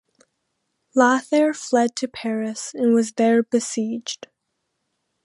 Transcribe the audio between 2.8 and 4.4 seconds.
was there besieged.